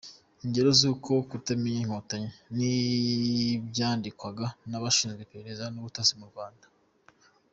Ingero 0.43 0.69
z’uko 0.79 1.11
kutamenya 1.29 1.79
Inkotanyi 1.83 2.29
ni 2.55 2.69
ibyandikwaga 3.55 4.45
n’abashinzwe 4.69 5.21
iperereza 5.23 5.65
n’ubutasi 5.69 6.13
mu 6.19 6.25
Rwanda. 6.31 6.65